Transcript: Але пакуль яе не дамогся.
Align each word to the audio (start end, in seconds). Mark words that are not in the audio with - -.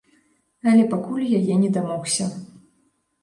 Але 0.69 0.85
пакуль 0.93 1.27
яе 1.41 1.55
не 1.65 1.69
дамогся. 1.75 2.25